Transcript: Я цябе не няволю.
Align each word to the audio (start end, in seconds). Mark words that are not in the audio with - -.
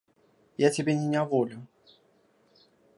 Я 0.61 0.71
цябе 0.77 0.95
не 1.03 1.09
няволю. 1.17 1.59